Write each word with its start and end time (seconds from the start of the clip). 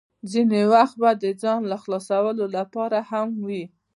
ځینې 0.31 0.61
وخت 0.73 0.95
به 1.01 1.09
د 1.23 1.25
ځان 1.41 1.61
خلاصولو 1.83 2.45
لپاره 2.57 2.97
هم 3.09 3.29
وې. 3.45 3.63